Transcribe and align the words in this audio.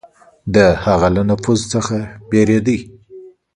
د 0.53 0.55
هغه 0.83 1.07
له 1.15 1.21
نفوذ 1.29 1.59
څخه 1.73 1.97
بېرېدی. 2.29 2.77